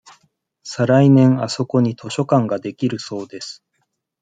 [0.63, 3.63] さ来年あそこに図書館ができるそうです。